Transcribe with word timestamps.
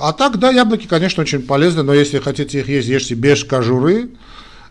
а 0.00 0.12
так, 0.12 0.38
да, 0.38 0.50
яблоки, 0.50 0.86
конечно, 0.86 1.22
очень 1.22 1.42
полезны, 1.42 1.82
но 1.82 1.94
если 1.94 2.18
хотите 2.18 2.60
их 2.60 2.68
есть, 2.68 2.88
ешьте 2.88 3.14
без 3.14 3.44
кожуры, 3.44 4.10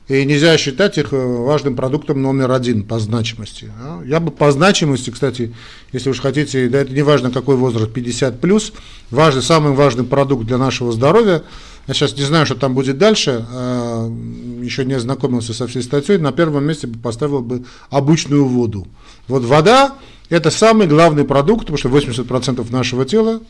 и 0.09 0.25
нельзя 0.25 0.57
считать 0.57 0.97
их 0.97 1.13
э, 1.13 1.17
важным 1.17 1.75
продуктом 1.75 2.21
номер 2.21 2.51
один 2.51 2.83
по 2.83 2.97
значимости. 2.97 3.71
Я 4.05 4.19
бы 4.19 4.31
по 4.31 4.51
значимости, 4.51 5.11
кстати, 5.11 5.53
если 5.93 6.09
уж 6.09 6.19
хотите, 6.19 6.67
да 6.67 6.79
это 6.79 6.91
не 6.91 7.03
важно 7.03 7.29
какой 7.29 7.55
возраст, 7.55 7.93
50 7.93 8.41
плюс, 8.41 8.73
важный, 9.11 9.43
самый 9.43 9.73
важный 9.73 10.03
продукт 10.03 10.45
для 10.45 10.57
нашего 10.57 10.91
здоровья. 10.91 11.43
Я 11.87 11.93
сейчас 11.93 12.17
не 12.17 12.23
знаю, 12.23 12.47
что 12.47 12.55
там 12.55 12.73
будет 12.73 12.97
дальше, 12.97 13.45
э, 13.47 14.11
еще 14.63 14.83
не 14.83 14.95
ознакомился 14.95 15.53
со 15.53 15.67
всей 15.67 15.83
статьей. 15.83 16.17
На 16.17 16.31
первом 16.31 16.65
месте 16.65 16.87
бы 16.87 16.97
поставил 16.97 17.41
бы 17.41 17.63
обычную 17.91 18.45
воду. 18.45 18.87
Вот 19.27 19.43
вода– 19.43 19.93
это 20.29 20.49
самый 20.49 20.87
главный 20.87 21.23
продукт, 21.23 21.61
потому 21.67 21.77
что 21.77 21.89
80% 21.89 22.71
нашего 22.71 23.05
тела 23.05 23.41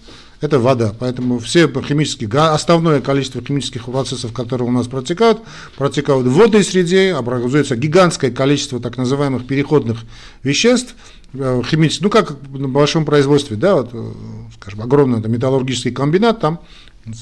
это 0.42 0.60
вода. 0.60 0.94
Поэтому 0.98 1.40
все 1.40 1.68
химические, 1.68 2.30
основное 2.30 3.02
количество 3.02 3.42
химических 3.42 3.86
процессов, 3.86 4.34
которые 4.34 4.68
у 4.68 4.71
нас 4.71 4.88
протекают, 4.88 5.39
протекают 5.78 6.28
в 6.28 6.32
водной 6.32 6.64
среде, 6.64 7.14
образуется 7.14 7.75
гигантское 7.75 8.32
количество 8.32 8.79
так 8.79 8.98
называемых 8.98 9.46
переходных 9.46 10.00
веществ, 10.43 10.96
э, 11.34 11.62
химических, 11.65 12.04
ну 12.04 12.10
как 12.10 12.38
на 12.50 12.68
большом 12.68 13.06
производстве, 13.06 13.57
да, 13.57 13.75
вот, 13.75 13.89
э, 13.93 14.12
скажем, 14.56 14.82
огромный 14.82 15.21
там, 15.21 15.32
металлургический 15.32 15.92
комбинат, 15.92 16.40
там 16.40 16.62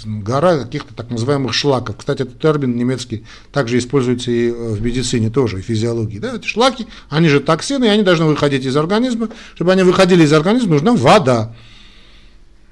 гора 0.06 0.58
каких-то 0.60 0.94
так 0.94 1.10
называемых 1.10 1.54
шлаков. 1.54 1.98
Кстати, 1.98 2.24
этот 2.24 2.40
термин 2.40 2.76
немецкий 2.76 3.26
также 3.52 3.78
используется 3.78 4.32
и 4.32 4.50
э, 4.50 4.74
в 4.74 4.82
медицине 4.82 5.30
тоже, 5.30 5.60
и 5.60 5.62
в 5.62 5.66
физиологии. 5.66 6.20
Да? 6.20 6.36
Эти 6.36 6.46
шлаки, 6.46 6.88
они 7.10 7.30
же 7.30 7.40
токсины, 7.40 7.86
и 7.86 7.90
они 7.90 8.04
должны 8.04 8.26
выходить 8.26 8.66
из 8.66 8.76
организма. 8.76 9.30
Чтобы 9.56 9.72
они 9.72 9.84
выходили 9.84 10.24
из 10.24 10.34
организма, 10.34 10.74
нужна 10.74 10.94
вода. 10.94 11.56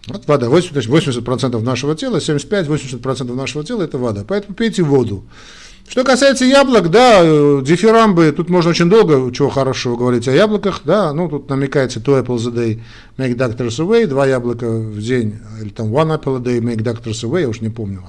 Вот 0.08 0.28
вода, 0.28 0.48
80%, 0.48 0.88
80% 0.88 1.62
нашего 1.62 1.96
тела, 1.96 2.18
75-80% 2.18 3.34
нашего 3.34 3.64
тела 3.64 3.84
это 3.84 3.98
вода. 3.98 4.24
Поэтому 4.28 4.56
пейте 4.56 4.84
воду. 4.84 5.24
Что 5.88 6.04
касается 6.04 6.46
яблок, 6.46 6.90
да, 6.90 7.20
э, 7.22 7.62
дифирамбы, 7.64 8.34
тут 8.36 8.50
можно 8.50 8.72
очень 8.72 8.90
долго 8.90 9.32
чего 9.32 9.50
хорошего 9.50 9.96
говорить 9.96 10.28
о 10.28 10.32
яблоках, 10.32 10.82
да, 10.84 11.14
ну 11.14 11.30
тут 11.30 11.48
намекается 11.48 12.00
two 12.00 12.24
apples 12.24 12.48
a 12.48 12.52
day 12.52 12.82
make 13.18 13.36
doctors 13.36 13.78
away, 13.80 14.08
два 14.08 14.26
яблока 14.26 14.68
в 14.68 15.00
день, 15.00 15.36
или 15.62 15.70
там 15.70 15.94
one 15.94 16.20
apple 16.20 16.38
a 16.38 16.40
day 16.40 16.60
make 16.60 16.82
doctors 16.82 17.24
away, 17.24 17.42
я 17.42 17.50
уж 17.50 17.62
не 17.62 17.70
помню. 17.70 18.02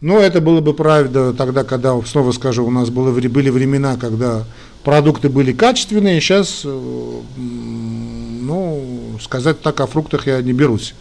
Но 0.00 0.18
это 0.18 0.40
было 0.40 0.62
бы 0.62 0.72
правда 0.72 1.34
тогда, 1.34 1.62
когда, 1.62 2.00
снова 2.02 2.32
скажу, 2.32 2.64
у 2.64 2.70
нас 2.70 2.88
было, 2.88 3.10
были 3.10 3.50
времена, 3.50 3.96
когда 3.96 4.44
продукты 4.82 5.28
были 5.28 5.52
качественные, 5.52 6.22
сейчас 6.22 6.62
э, 6.64 7.20
ну, 7.36 9.18
сказать 9.20 9.60
так 9.60 9.80
о 9.80 9.86
фруктах 9.86 10.26
я 10.26 10.40
не 10.40 10.54
берусь. 10.54 10.94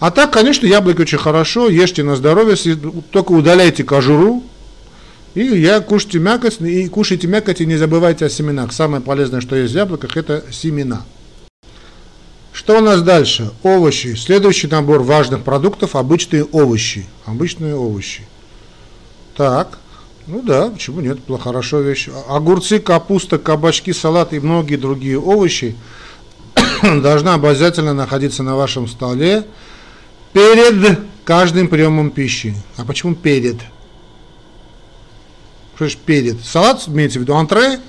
А 0.00 0.10
так, 0.10 0.32
конечно, 0.32 0.66
яблоки 0.66 1.02
очень 1.02 1.18
хорошо, 1.18 1.68
ешьте 1.68 2.02
на 2.02 2.16
здоровье, 2.16 2.56
только 3.10 3.32
удаляйте 3.32 3.84
кожуру, 3.84 4.42
и 5.34 5.42
я 5.42 5.80
кушайте 5.80 6.18
мякоть, 6.18 6.60
и 6.60 6.88
кушайте 6.88 7.26
мякоть, 7.26 7.60
и 7.60 7.66
не 7.66 7.76
забывайте 7.76 8.26
о 8.26 8.28
семенах. 8.28 8.72
Самое 8.72 9.02
полезное, 9.02 9.40
что 9.40 9.56
есть 9.56 9.72
в 9.72 9.76
яблоках, 9.76 10.16
это 10.16 10.44
семена. 10.50 11.04
Что 12.52 12.78
у 12.78 12.80
нас 12.80 13.02
дальше? 13.02 13.50
Овощи. 13.64 14.14
Следующий 14.14 14.68
набор 14.68 15.02
важных 15.02 15.42
продуктов– 15.42 15.96
обычные 15.96 16.44
овощи. 16.44 17.06
Обычные 17.24 17.74
овощи. 17.74 18.22
Так, 19.36 19.78
ну 20.28 20.40
да, 20.40 20.68
почему 20.68 21.00
нет, 21.00 21.18
хорошо 21.40 21.80
вещь. 21.80 22.08
Огурцы, 22.28 22.78
капуста, 22.78 23.38
кабачки, 23.38 23.92
салат 23.92 24.32
и 24.32 24.38
многие 24.38 24.76
другие 24.76 25.18
овощи– 25.18 25.74
должна 26.82 27.34
обязательно 27.34 27.92
находиться 27.92 28.44
на 28.44 28.54
вашем 28.54 28.86
столе 28.86 29.44
перед 30.34 31.00
каждым 31.24 31.68
приемом 31.68 32.10
пищи. 32.10 32.54
А 32.76 32.84
почему 32.84 33.14
перед? 33.14 33.56
Что 35.76 35.88
ж 35.88 35.96
перед? 35.96 36.44
Салат 36.44 36.86
имеется 36.86 37.18
в 37.18 37.22
виду 37.22 37.34
антре? 37.34 37.80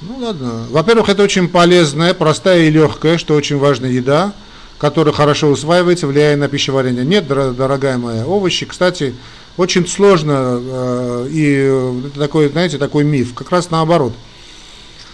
Ну 0.00 0.18
ладно. 0.18 0.66
Во-первых, 0.70 1.08
это 1.08 1.24
очень 1.24 1.48
полезная, 1.48 2.14
простая 2.14 2.68
и 2.68 2.70
легкая, 2.70 3.18
что 3.18 3.34
очень 3.34 3.58
важная 3.58 3.90
еда, 3.90 4.32
которая 4.78 5.12
хорошо 5.12 5.48
усваивается, 5.48 6.06
влияя 6.06 6.36
на 6.36 6.46
пищеварение. 6.46 7.04
Нет, 7.04 7.26
дорогая 7.26 7.98
моя, 7.98 8.24
овощи, 8.24 8.64
кстати, 8.64 9.16
очень 9.56 9.88
сложно, 9.88 10.60
э, 10.62 11.28
и 11.32 12.10
такой, 12.16 12.48
знаете, 12.48 12.78
такой 12.78 13.02
миф, 13.02 13.34
как 13.34 13.50
раз 13.50 13.70
наоборот– 13.70 14.12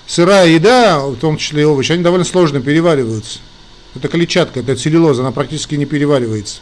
сырая 0.06 0.48
еда, 0.48 1.00
в 1.00 1.16
том 1.16 1.36
числе 1.36 1.62
и 1.62 1.64
овощи, 1.64 1.92
они 1.92 2.02
довольно 2.02 2.24
сложно 2.24 2.60
перевариваются. 2.60 3.38
Это 3.94 4.08
клетчатка, 4.08 4.60
это 4.60 4.74
целлюлоза, 4.76 5.22
она 5.22 5.32
практически 5.32 5.76
не 5.76 5.86
переваривается. 5.86 6.60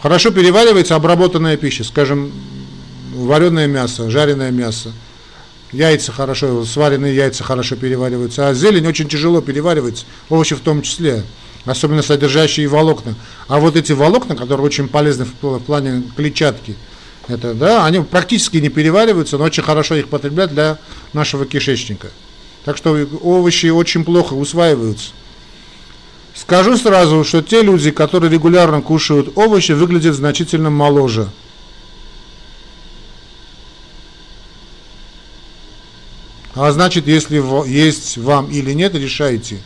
Хорошо 0.00 0.30
переваривается 0.30 0.94
обработанная 0.94 1.56
пища, 1.56 1.84
скажем, 1.84 2.32
вареное 3.14 3.66
мясо, 3.66 4.10
жареное 4.10 4.50
мясо. 4.50 4.92
Яйца 5.72 6.12
хорошо, 6.12 6.64
сваренные 6.64 7.14
яйца 7.14 7.44
хорошо 7.44 7.76
перевариваются, 7.76 8.48
а 8.48 8.54
зелень 8.54 8.86
очень 8.86 9.08
тяжело 9.08 9.42
переваривается, 9.42 10.06
овощи 10.30 10.54
в 10.54 10.60
том 10.60 10.80
числе, 10.80 11.24
особенно 11.66 12.00
содержащие 12.00 12.68
волокна. 12.68 13.16
А 13.48 13.58
вот 13.58 13.76
эти 13.76 13.92
волокна, 13.92 14.34
которые 14.34 14.64
очень 14.64 14.88
полезны 14.88 15.26
в 15.26 15.58
плане 15.58 16.04
клетчатки, 16.16 16.76
это, 17.26 17.52
да, 17.52 17.84
они 17.84 18.00
практически 18.00 18.56
не 18.56 18.70
перевариваются, 18.70 19.36
но 19.36 19.44
очень 19.44 19.62
хорошо 19.62 19.96
их 19.96 20.08
потреблять 20.08 20.54
для 20.54 20.78
нашего 21.12 21.44
кишечника. 21.44 22.08
Так 22.64 22.78
что 22.78 22.92
овощи 23.22 23.66
очень 23.66 24.04
плохо 24.04 24.32
усваиваются. 24.32 25.10
Скажу 26.40 26.76
сразу, 26.76 27.24
что 27.24 27.42
те 27.42 27.62
люди, 27.62 27.90
которые 27.90 28.30
регулярно 28.30 28.80
кушают 28.80 29.36
овощи, 29.36 29.72
выглядят 29.72 30.14
значительно 30.14 30.70
моложе. 30.70 31.28
А 36.54 36.70
значит, 36.70 37.08
если 37.08 37.42
есть 37.68 38.18
вам 38.18 38.50
или 38.52 38.72
нет, 38.72 38.94
решайте. 38.94 39.58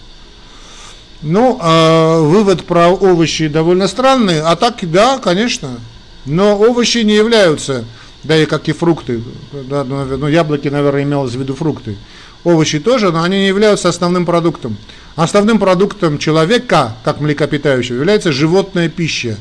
Ну, 1.21 1.59
э, 1.62 2.21
вывод 2.21 2.65
про 2.65 2.89
овощи 2.89 3.49
довольно 3.49 3.87
странный, 3.87 4.41
а 4.41 4.56
так, 4.56 4.78
да, 4.91 5.19
конечно. 5.19 5.78
Но 6.25 6.59
овощи 6.59 6.99
не 6.99 7.15
являются, 7.15 7.84
да 8.25 8.37
и 8.37 8.47
как 8.47 8.69
и 8.69 8.72
фрукты, 8.72 9.22
да, 9.53 9.84
ну, 9.84 10.27
яблоки, 10.27 10.69
наверное, 10.69 11.03
имелось 11.03 11.34
в 11.34 11.39
виду 11.39 11.54
фрукты, 11.54 11.99
овощи 12.44 12.78
тоже, 12.78 13.12
но 13.12 13.22
они 13.22 13.38
не 13.38 13.48
являются 13.48 13.88
основным 13.88 14.26
продуктом. 14.26 14.76
Основным 15.16 15.58
продуктом 15.58 16.19
человека, 16.19 16.97
как 17.04 17.20
млекопитающего, 17.20 17.97
является 17.97 18.32
животная 18.32 18.88
пища. 18.88 19.38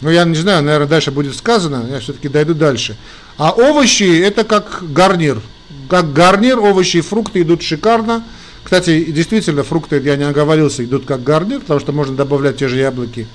Ну, 0.00 0.08
я 0.10 0.24
не 0.24 0.36
знаю, 0.36 0.62
наверное, 0.62 0.88
дальше 0.88 1.10
будет 1.10 1.36
сказано, 1.36 1.86
я 1.90 2.00
все-таки 2.00 2.28
дойду 2.28 2.54
дальше. 2.54 2.96
А 3.36 3.52
овощи– 3.52 4.20
это 4.22 4.44
как 4.44 4.82
гарнир. 4.92 5.40
Как 5.88 6.12
гарнир, 6.12 6.58
овощи 6.58 6.98
и 6.98 7.02
фрукты 7.02 7.42
идут 7.42 7.62
шикарно. 7.62 8.24
Кстати, 8.64 9.04
действительно, 9.04 9.62
фрукты, 9.62 10.00
я 10.00 10.16
не 10.16 10.24
оговорился, 10.24 10.84
идут 10.84 11.04
как 11.04 11.22
гарнир, 11.22 11.60
потому 11.60 11.80
что 11.80 11.92
можно 11.92 12.16
добавлять 12.16 12.56
те 12.58 12.68
же 12.68 12.78
яблоки 12.78 13.26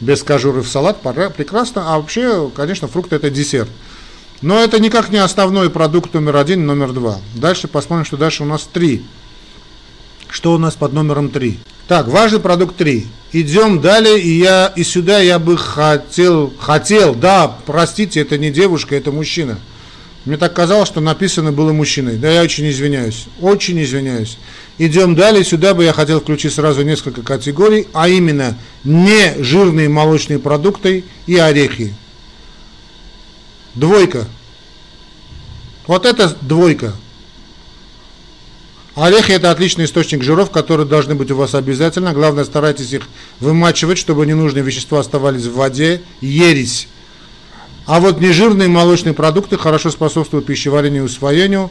без 0.00 0.22
кожуры 0.22 0.62
в 0.62 0.68
салат, 0.68 1.00
прекрасно. 1.00 1.84
А 1.86 1.98
вообще, 1.98 2.50
конечно, 2.54 2.88
фрукты– 2.88 3.16
это 3.16 3.30
десерт. 3.30 3.70
Но 4.42 4.58
это 4.58 4.80
никак 4.80 5.10
не 5.10 5.18
основной 5.18 5.70
продукт 5.70 6.12
номер 6.14 6.36
один, 6.36 6.66
номер 6.66 6.92
два. 6.92 7.18
Дальше 7.34 7.68
посмотрим, 7.68 8.04
что 8.04 8.16
дальше 8.16 8.42
у 8.42 8.46
нас 8.46 8.68
три. 8.70 9.04
Что 10.28 10.52
у 10.52 10.58
нас 10.58 10.74
под 10.74 10.92
номером 10.92 11.30
три? 11.30 11.60
Так, 11.86 12.08
важный 12.08 12.40
продукт 12.40 12.76
три. 12.76 13.06
Идем 13.32 13.80
далее, 13.80 14.20
и 14.20 14.30
я 14.38 14.72
и 14.74 14.82
сюда 14.82 15.20
я 15.20 15.38
бы 15.38 15.56
хотел, 15.56 16.52
хотел, 16.58 17.14
да, 17.14 17.56
простите, 17.66 18.20
это 18.20 18.36
не 18.36 18.50
девушка, 18.50 18.96
это 18.96 19.12
мужчина. 19.12 19.58
Мне 20.24 20.36
так 20.36 20.54
казалось, 20.54 20.88
что 20.88 21.00
написано 21.00 21.52
было 21.52 21.72
мужчиной. 21.72 22.16
Да, 22.16 22.30
я 22.30 22.42
очень 22.42 22.68
извиняюсь, 22.68 23.26
очень 23.40 23.80
извиняюсь. 23.82 24.38
Идем 24.78 25.14
далее, 25.14 25.44
сюда 25.44 25.74
бы 25.74 25.84
я 25.84 25.92
хотел 25.92 26.20
включить 26.20 26.52
сразу 26.52 26.82
несколько 26.82 27.22
категорий, 27.22 27.88
а 27.92 28.08
именно 28.08 28.56
не 28.84 29.34
жирные 29.42 29.88
молочные 29.88 30.38
продукты 30.38 31.04
и 31.26 31.36
орехи. 31.36 31.94
Двойка. 33.74 34.26
Вот 35.86 36.06
это 36.06 36.36
двойка. 36.40 36.94
Орехи 38.94 39.32
это 39.32 39.50
отличный 39.50 39.86
источник 39.86 40.22
жиров, 40.22 40.50
которые 40.50 40.86
должны 40.86 41.14
быть 41.14 41.30
у 41.30 41.36
вас 41.36 41.54
обязательно. 41.54 42.12
Главное, 42.12 42.44
старайтесь 42.44 42.92
их 42.92 43.08
вымачивать, 43.40 43.96
чтобы 43.96 44.26
ненужные 44.26 44.62
вещества 44.62 45.00
оставались 45.00 45.46
в 45.46 45.54
воде. 45.54 46.02
Ересь. 46.20 46.88
А 47.86 48.00
вот 48.00 48.20
нежирные 48.20 48.68
молочные 48.68 49.14
продукты 49.14 49.56
хорошо 49.56 49.90
способствуют 49.90 50.46
пищеварению 50.46 51.02
и 51.02 51.06
усвоению, 51.06 51.70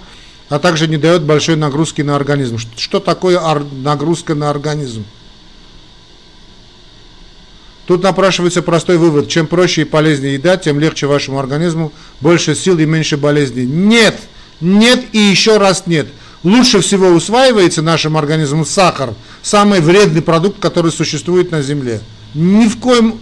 а 0.50 0.60
также 0.60 0.88
не 0.88 0.98
дают 0.98 1.22
большой 1.22 1.56
нагрузки 1.56 2.02
на 2.02 2.16
организм. 2.16 2.58
Что 2.76 3.00
такое 3.00 3.40
нагрузка 3.72 4.34
на 4.34 4.50
организм? 4.50 5.06
Тут 7.92 8.04
напрашивается 8.04 8.62
простой 8.62 8.96
вывод. 8.96 9.28
Чем 9.28 9.48
проще 9.48 9.82
и 9.82 9.84
полезнее 9.84 10.36
еда, 10.36 10.56
тем 10.56 10.80
легче 10.80 11.08
вашему 11.08 11.40
организму, 11.40 11.92
больше 12.22 12.56
сил 12.56 12.80
и 12.80 12.86
меньше 12.86 13.18
болезней. 13.18 13.66
Нет! 13.66 14.18
Нет 14.62 15.04
и 15.12 15.18
еще 15.18 15.58
раз 15.58 15.88
нет. 15.88 16.08
Лучше 16.44 16.80
всего 16.80 17.08
усваивается 17.10 17.82
нашим 17.82 18.16
организмом 18.16 18.64
сахар, 18.64 19.14
самый 19.42 19.82
вредный 19.82 20.22
продукт, 20.22 20.62
который 20.62 20.90
существует 20.90 21.52
на 21.52 21.62
Земле. 21.62 22.00
Ни 22.34 22.70
в 22.70 22.78
коем... 22.78 23.20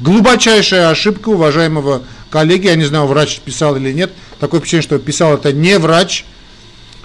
Глубочайшая 0.00 0.90
ошибка 0.90 1.28
уважаемого 1.28 2.02
коллеги, 2.28 2.66
я 2.66 2.74
не 2.74 2.86
знаю, 2.86 3.06
врач 3.06 3.38
писал 3.38 3.76
или 3.76 3.92
нет, 3.92 4.10
такое 4.40 4.58
впечатление, 4.58 4.82
что 4.82 4.98
писал 4.98 5.34
это 5.34 5.52
не 5.52 5.78
врач. 5.78 6.24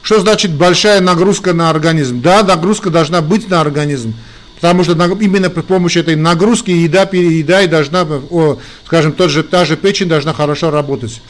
Что 0.02 0.20
значит 0.20 0.52
большая 0.52 1.00
нагрузка 1.00 1.54
на 1.54 1.70
организм? 1.70 2.24
Да, 2.24 2.42
нагрузка 2.42 2.90
должна 2.90 3.22
быть 3.22 3.52
на 3.52 3.62
организм, 3.62 4.16
потому 4.64 4.86
что 4.86 4.94
именно 4.94 5.50
при 5.50 5.60
помощи 5.60 5.98
этой 5.98 6.16
нагрузки 6.16 6.72
еда, 6.72 7.02
еда 7.12 7.64
и 7.64 7.68
должна, 7.68 8.08
скажем, 8.86 9.12
тот 9.12 9.30
же, 9.30 9.44
та 9.44 9.66
же 9.66 9.76
печень 9.76 10.08
должна 10.08 10.34
хорошо 10.34 10.72
работать. 10.72 11.22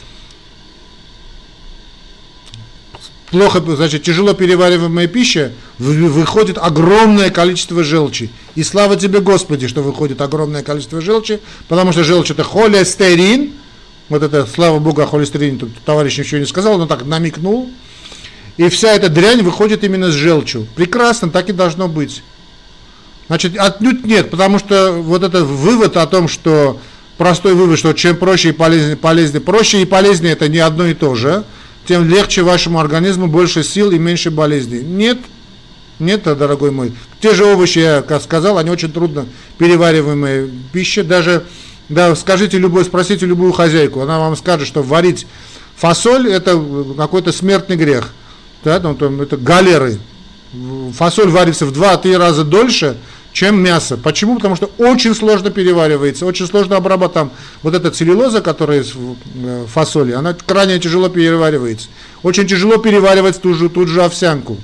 плохо, 3.32 3.60
значит, 3.74 4.04
тяжело 4.04 4.34
перевариваемая 4.34 5.08
пища, 5.08 5.50
выходит 5.80 6.58
огромное 6.58 7.30
количество 7.30 7.82
желчи. 7.82 8.30
И 8.54 8.62
слава 8.62 8.94
тебе, 8.94 9.18
Господи, 9.18 9.66
что 9.66 9.82
выходит 9.82 10.20
огромное 10.20 10.62
количество 10.62 11.00
желчи, 11.00 11.40
потому 11.66 11.90
что 11.90 12.04
желчь 12.04 12.30
это 12.30 12.44
холестерин, 12.44 13.50
вот 14.10 14.22
это, 14.22 14.46
слава 14.46 14.78
Богу, 14.78 15.02
о 15.02 15.08
холестерине 15.08 15.58
тут 15.58 15.70
товарищ 15.84 16.16
ничего 16.18 16.38
не 16.38 16.46
сказал, 16.46 16.78
но 16.78 16.86
так 16.86 17.04
намекнул. 17.04 17.68
И 18.58 18.68
вся 18.68 18.92
эта 18.92 19.08
дрянь 19.08 19.42
выходит 19.42 19.82
именно 19.82 20.12
с 20.12 20.14
желчью. 20.14 20.68
Прекрасно, 20.76 21.30
так 21.30 21.48
и 21.48 21.52
должно 21.52 21.88
быть. 21.88 22.22
Значит, 23.26 23.56
отнюдь 23.56 24.04
нет, 24.04 24.30
потому 24.30 24.58
что 24.58 24.92
вот 24.92 25.22
этот 25.22 25.44
вывод 25.44 25.96
о 25.96 26.06
том, 26.06 26.28
что 26.28 26.78
простой 27.16 27.54
вывод, 27.54 27.78
что 27.78 27.92
чем 27.92 28.16
проще 28.16 28.50
и 28.50 28.52
полезнее, 28.52 28.96
полезнее 28.96 29.40
проще 29.40 29.82
и 29.82 29.86
полезнее 29.86 30.32
это 30.32 30.48
не 30.48 30.58
одно 30.58 30.86
и 30.86 30.94
то 30.94 31.14
же, 31.14 31.44
тем 31.86 32.08
легче 32.08 32.42
вашему 32.42 32.80
организму, 32.80 33.26
больше 33.26 33.62
сил 33.62 33.90
и 33.92 33.98
меньше 33.98 34.30
болезней. 34.30 34.80
Нет, 34.80 35.18
нет, 35.98 36.22
дорогой 36.24 36.70
мой. 36.70 36.92
Те 37.20 37.34
же 37.34 37.44
овощи, 37.44 37.78
я 37.78 38.02
как 38.02 38.22
сказал, 38.22 38.58
они 38.58 38.70
очень 38.70 38.92
трудно 38.92 39.26
перевариваемые 39.58 40.50
пища. 40.72 41.04
Даже, 41.04 41.44
да, 41.88 42.14
скажите 42.16 42.58
любой, 42.58 42.84
спросите 42.84 43.26
любую 43.26 43.52
хозяйку, 43.52 44.00
она 44.00 44.18
вам 44.18 44.36
скажет, 44.36 44.66
что 44.66 44.82
варить 44.82 45.26
фасоль 45.76 46.28
это 46.28 46.62
какой-то 46.96 47.32
смертный 47.32 47.76
грех. 47.76 48.12
Да, 48.64 48.80
ну, 48.80 48.94
там, 48.94 49.20
это 49.20 49.36
галеры. 49.36 49.98
Фасоль 50.96 51.30
варится 51.30 51.66
в 51.66 51.72
2-3 51.72 52.16
раза 52.16 52.44
дольше, 52.44 52.96
чем 53.32 53.60
мясо. 53.60 53.96
Почему? 53.96 54.36
Потому 54.36 54.54
что 54.54 54.70
очень 54.78 55.14
сложно 55.14 55.50
переваривается, 55.50 56.24
очень 56.24 56.46
сложно 56.46 56.76
обрабатывать. 56.76 57.32
Вот 57.62 57.74
эта 57.74 57.90
целлюлоза, 57.90 58.40
которая 58.40 58.84
в 58.84 59.16
э, 59.34 59.66
фасоли, 59.66 60.12
она 60.12 60.34
крайне 60.34 60.78
тяжело 60.78 61.08
переваривается. 61.08 61.88
Очень 62.22 62.46
тяжело 62.46 62.76
переваривать 62.78 63.40
ту 63.42 63.54
же, 63.54 63.68
ту 63.68 63.86
же 63.86 64.04
овсянку. 64.04 64.56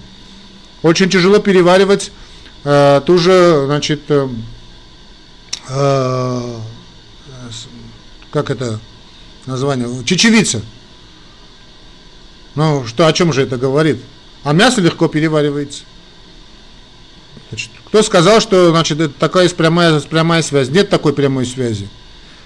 Очень 0.82 1.10
тяжело 1.10 1.40
переваривать 1.40 2.12
э, 2.64 3.00
ту 3.04 3.18
же, 3.18 3.64
значит, 3.66 4.02
э, 4.08 4.28
э, 5.68 6.54
как 8.30 8.50
это 8.50 8.78
название, 9.46 9.88
чечевица. 10.04 10.62
Ну, 12.54 12.86
что, 12.86 13.06
о 13.06 13.12
чем 13.12 13.32
же 13.32 13.42
это 13.42 13.56
говорит? 13.56 13.98
А 14.44 14.52
мясо 14.52 14.80
легко 14.80 15.08
переваривается. 15.08 15.82
Значит, 17.50 17.70
кто 17.84 18.02
сказал, 18.02 18.40
что 18.40 18.70
значит, 18.70 19.00
это 19.00 19.12
такая 19.18 19.48
прямая, 19.48 20.00
прямая 20.00 20.42
связь? 20.42 20.68
Нет 20.68 20.88
такой 20.88 21.12
прямой 21.12 21.46
связи. 21.46 21.88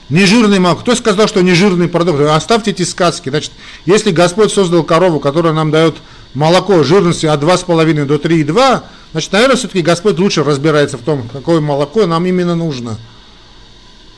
Нежирный 0.08 0.58
молоко. 0.58 0.80
Кто 0.80 0.94
сказал, 0.94 1.28
что 1.28 1.40
нежирный 1.42 1.88
продукт? 1.88 2.20
Оставьте 2.20 2.72
эти 2.72 2.82
сказки. 2.82 3.28
Значит, 3.28 3.52
если 3.86 4.10
Господь 4.10 4.52
создал 4.52 4.82
корову, 4.82 5.20
которая 5.20 5.52
нам 5.52 5.70
дает 5.70 5.96
молоко 6.34 6.82
жирности 6.82 7.26
от 7.26 7.42
2,5 7.42 8.04
до 8.04 8.16
3,2, 8.16 8.82
значит, 9.12 9.32
наверное, 9.32 9.56
все-таки 9.56 9.82
Господь 9.82 10.18
лучше 10.18 10.42
разбирается 10.44 10.98
в 10.98 11.02
том, 11.02 11.28
какое 11.32 11.60
молоко 11.60 12.06
нам 12.06 12.26
именно 12.26 12.54
нужно. 12.54 12.98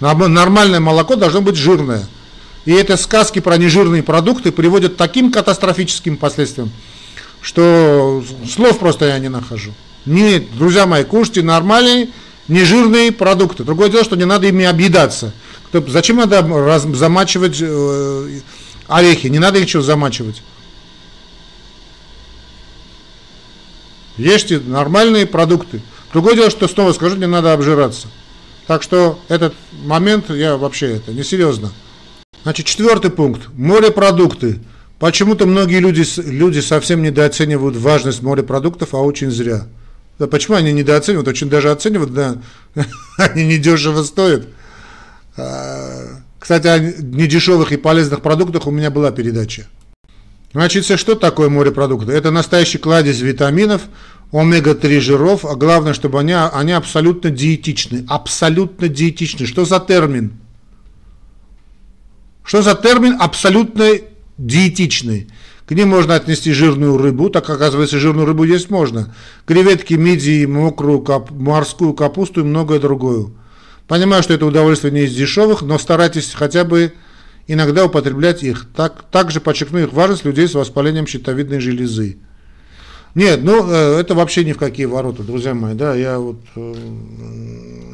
Нормальное 0.00 0.81
молоко 0.81 1.14
должно 1.17 1.40
быть 1.40 1.56
жирное. 1.56 2.06
И 2.64 2.73
это 2.73 2.96
сказки 2.96 3.38
про 3.38 3.56
нежирные 3.56 4.02
продукты 4.02 4.50
приводят 4.50 4.94
к 4.94 4.96
таким 4.96 5.31
катастрофическим 5.31 6.17
последствиям, 6.17 6.73
что 7.41 8.23
слов 8.49 8.79
просто 8.79 9.06
я 9.06 9.19
не 9.19 9.29
нахожу. 9.29 9.73
Нет, 10.05 10.56
друзья 10.56 10.87
мои, 10.87 11.05
кушайте 11.05 11.43
нормальные, 11.43 12.11
нежирные 12.49 13.12
продукты. 13.12 13.65
Другое 13.65 13.88
дело, 13.88 14.05
что 14.05 14.17
не 14.17 14.25
надо 14.25 14.47
ими 14.47 14.65
объедаться. 14.65 15.33
Кто, 15.69 15.85
зачем 15.88 16.17
надо 16.17 16.43
раз, 16.43 16.85
замачивать 16.85 17.59
э, 17.61 18.41
орехи? 18.87 19.27
Не 19.27 19.38
надо 19.38 19.59
их 19.59 19.69
что 19.69 19.83
замачивать. 19.83 20.43
Ешьте 24.17 24.61
нормальные 24.61 25.27
продукты. 25.27 25.83
Другое 26.12 26.35
дело, 26.35 26.50
что 26.50 26.69
снова 26.69 26.93
скажу, 26.93 27.17
не 27.17 27.27
надо 27.27 27.53
обжираться. 27.53 28.09
Так 28.67 28.83
что 28.83 29.19
этот 29.29 29.55
момент 29.85 30.31
я 30.31 30.56
вообще 30.56 30.97
это 30.97 31.12
несерьезно. 31.12 31.73
Значит, 32.43 32.67
четвертый 32.67 33.11
пункт. 33.11 33.49
Морепродукты. 33.53 34.61
Почему-то 34.98 35.46
многие 35.46 35.81
люди, 35.81 36.04
люди 36.22 36.60
совсем 36.60 37.02
недооценивают 37.02 37.76
важность 37.76 38.22
морепродуктов, 38.22 38.94
а 38.94 38.98
очень 38.98 39.31
зря. 39.31 39.66
Да 40.19 40.26
почему 40.26 40.56
они 40.56 40.72
недооценивают? 40.72 41.28
Очень 41.28 41.50
даже 41.50 41.70
оценивают, 41.70 42.14
да, 42.14 42.37
они 43.19 43.44
недешево 43.44 44.02
стоят. 44.02 44.46
А, 45.37 46.22
кстати, 46.38 46.66
о 46.66 46.78
недешевых 46.78 47.72
и 47.72 47.76
полезных 47.76 48.22
продуктах 48.22 48.66
у 48.66 48.70
меня 48.70 48.90
была 48.90 49.10
передача. 49.10 49.66
Значит, 50.52 50.87
что 50.87 51.14
такое 51.14 51.50
морепродукты? 51.50 52.12
Это 52.12 52.31
настоящий 52.31 52.78
кладезь 52.78 53.20
витаминов, 53.20 53.82
омега-3 54.32 55.00
жиров, 55.00 55.44
а 55.44 55.54
главное, 55.54 55.92
чтобы 55.92 56.19
они, 56.19 56.32
они 56.32 56.72
абсолютно 56.72 57.28
диетичны. 57.28 58.06
Абсолютно 58.08 58.88
диетичны. 58.88 59.44
Что 59.44 59.66
за 59.66 59.78
термин? 59.81 60.38
Что 62.42 62.62
за 62.62 62.75
термин 62.75 63.19
абсолютно 63.20 63.99
диетичный? 64.38 65.29
К 65.67 65.73
ним 65.73 65.88
можно 65.88 66.15
отнести 66.15 66.53
жирную 66.53 66.97
рыбу, 66.97 67.29
так 67.29 67.49
оказывается, 67.50 67.99
жирную 67.99 68.27
рыбу 68.27 68.44
есть 68.44 68.71
можно. 68.71 69.15
Креветки, 69.47 69.94
мидии, 69.94 70.47
мокрую 70.47 71.00
кап, 71.00 71.31
морскую 71.31 71.93
капусту 71.93 72.41
и 72.41 72.44
многое 72.44 72.79
другое. 72.79 73.31
Понимаю, 73.88 74.23
что 74.23 74.35
это 74.35 74.47
удовольствие 74.47 74.93
не 74.93 75.05
из 75.05 75.15
дешевых, 75.15 75.62
но 75.62 75.79
старайтесь 75.79 76.33
хотя 76.35 76.65
бы 76.65 76.93
иногда 77.49 77.85
употреблять 77.85 78.43
их. 78.43 78.67
Так, 78.77 79.05
также 79.11 79.41
подчеркну 79.41 79.81
их 79.81 79.93
важность 79.93 80.25
людей 80.25 80.49
с 80.49 80.55
воспалением 80.55 81.06
щитовидной 81.06 81.61
железы. 81.61 82.19
Нет, 83.17 83.41
ну 83.43 83.67
э, 83.67 83.99
это 83.99 84.15
вообще 84.15 84.44
ни 84.44 84.53
в 84.53 84.59
какие 84.59 84.85
ворота, 84.85 85.23
друзья 85.23 85.55
мои, 85.55 85.75
да, 85.75 85.94
я 85.94 86.19
вот, 86.19 86.37
э, 86.55 86.75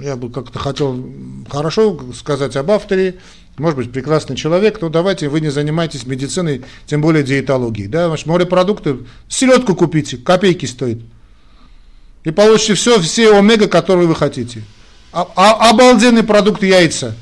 я 0.02 0.16
бы 0.16 0.30
как-то 0.30 0.58
хотел 0.58 1.00
хорошо 1.48 2.00
сказать 2.12 2.56
об 2.56 2.72
авторе, 2.72 3.20
может 3.58 3.76
быть, 3.76 3.92
прекрасный 3.92 4.34
человек, 4.34 4.80
но 4.80 4.88
давайте 4.88 5.28
вы 5.28 5.40
не 5.40 5.50
занимаетесь 5.50 6.06
медициной, 6.06 6.62
тем 6.86 7.02
более 7.02 7.22
диетологией. 7.22 7.88
Да? 7.88 8.08
Значит, 8.08 8.26
морепродукты, 8.26 8.98
селедку 9.28 9.74
купите, 9.74 10.16
копейки 10.16 10.64
стоит. 10.66 11.02
И 12.24 12.30
получите 12.30 12.74
все, 12.74 13.00
все 13.00 13.36
омега, 13.36 13.68
которые 13.68 14.06
вы 14.06 14.14
хотите. 14.14 14.62
А, 15.12 15.28
а, 15.36 15.70
обалденный 15.70 16.22
продукт 16.22 16.62
яйца. 16.62 17.14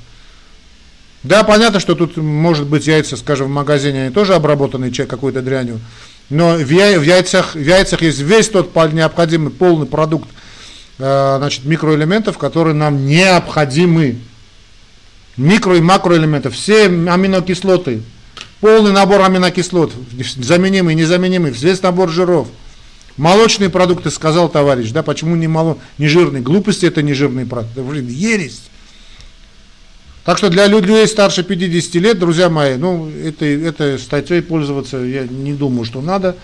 Да, 1.22 1.42
понятно, 1.42 1.80
что 1.80 1.94
тут 1.94 2.16
может 2.16 2.66
быть 2.66 2.86
яйца, 2.86 3.16
скажем, 3.16 3.48
в 3.48 3.50
магазине, 3.50 4.04
они 4.04 4.10
тоже 4.14 4.34
обработанные 4.34 4.92
какой-то 4.92 5.42
дрянью. 5.42 5.80
Но 6.30 6.54
в, 6.54 6.70
яй, 6.70 6.96
в, 6.96 7.02
яйцах, 7.02 7.54
в 7.54 7.60
яйцах 7.60 8.02
есть 8.02 8.20
весь 8.20 8.48
тот 8.48 8.74
необходимый 8.92 9.50
полный 9.50 9.86
продукт 9.86 10.28
э, 10.98 11.34
значит, 11.38 11.64
микроэлементов, 11.64 12.38
которые 12.38 12.74
нам 12.74 13.04
необходимы 13.04 14.18
микро 15.40 15.76
и 15.76 15.80
макроэлементы, 15.80 16.50
все 16.50 16.84
аминокислоты, 16.84 18.02
полный 18.60 18.92
набор 18.92 19.22
аминокислот, 19.22 19.92
заменимый, 20.36 20.94
незаменимый, 20.94 21.50
весь 21.50 21.82
набор 21.82 22.10
жиров. 22.10 22.48
Молочные 23.16 23.68
продукты, 23.68 24.10
сказал 24.10 24.48
товарищ, 24.48 24.90
да, 24.92 25.02
почему 25.02 25.36
не, 25.36 25.48
мало, 25.48 25.78
не 25.98 26.08
жирные? 26.08 26.42
Глупости 26.42 26.86
это 26.86 27.02
не 27.02 27.12
жирные 27.12 27.44
продукты, 27.44 27.82
блин, 27.82 28.08
ересь. 28.08 28.62
Так 30.24 30.38
что 30.38 30.48
для 30.48 30.66
людей 30.66 31.06
старше 31.08 31.42
50 31.42 31.94
лет, 31.96 32.18
друзья 32.18 32.48
мои, 32.48 32.76
ну, 32.76 33.10
это, 33.10 33.46
это 33.46 33.98
статьей 33.98 34.42
пользоваться 34.42 34.98
я 34.98 35.26
не 35.26 35.54
думаю, 35.54 35.84
что 35.84 36.02
надо. 36.02 36.36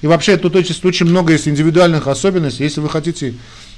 И 0.00 0.06
вообще 0.06 0.36
тут 0.36 0.56
очень, 0.56 0.76
очень 0.82 1.06
много 1.06 1.32
есть 1.32 1.46
индивидуальных 1.46 2.06
особенностей. 2.06 2.62
Если 2.62 2.80
вы 2.80 2.88
хотите 2.88 3.34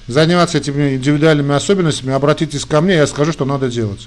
заниматься 0.07 0.59
этими 0.59 0.97
индивидуальными 0.97 1.55
особенностями, 1.55 2.13
обратитесь 2.13 2.65
ко 2.65 2.81
мне, 2.81 2.97
я 2.97 3.07
скажу, 3.07 3.33
что 3.33 3.45
надо 3.45 3.69
делать. 3.69 4.07